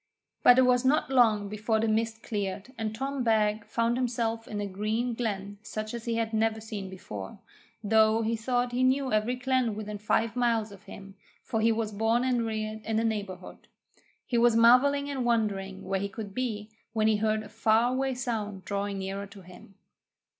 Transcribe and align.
But 0.41 0.57
it 0.57 0.63
was 0.63 0.83
not 0.83 1.11
long 1.11 1.47
before 1.47 1.79
the 1.79 1.87
mist 1.87 2.23
cleared, 2.23 2.73
and 2.75 2.95
Tom 2.95 3.23
Beg 3.23 3.63
found 3.67 3.97
himself 3.97 4.47
in 4.47 4.59
a 4.59 4.65
green 4.65 5.13
glen 5.13 5.59
such 5.61 5.93
as 5.93 6.05
he 6.05 6.15
had 6.15 6.33
never 6.33 6.59
seen 6.59 6.89
before, 6.89 7.37
though 7.83 8.23
he 8.23 8.35
thought 8.35 8.71
he 8.71 8.81
knew 8.81 9.13
every 9.13 9.35
glen 9.35 9.75
within 9.75 9.99
five 9.99 10.35
miles 10.35 10.71
of 10.71 10.85
him, 10.85 11.13
for 11.43 11.61
he 11.61 11.71
was 11.71 11.91
born 11.91 12.23
and 12.23 12.47
reared 12.47 12.81
in 12.83 12.97
the 12.97 13.03
neighbourhood. 13.03 13.67
He 14.25 14.39
was 14.39 14.55
marvelling 14.55 15.07
and 15.07 15.23
wondering 15.23 15.83
where 15.83 15.99
he 15.99 16.09
could 16.09 16.33
be, 16.33 16.71
when 16.93 17.07
he 17.07 17.17
heard 17.17 17.43
a 17.43 17.49
far 17.49 17.93
away 17.93 18.15
sound 18.15 18.65
drawing 18.65 18.97
nearer 18.97 19.27
to 19.27 19.41
him. 19.43 19.75